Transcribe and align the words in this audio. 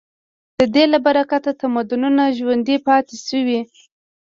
د 0.59 0.61
دې 0.73 0.85
له 0.93 0.99
برکته 1.05 1.49
تمدنونه 1.61 2.23
ژوندي 2.37 2.77
پاتې 2.87 3.17
شوي. 3.27 3.59